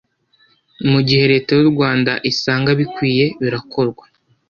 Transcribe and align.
mu 0.91 0.99
gihe 1.07 1.23
leta 1.33 1.51
y’u 1.59 1.69
rwanda 1.73 2.11
isanga 2.31 2.69
bikwiye 2.79 3.25
birakorwa 3.41 4.03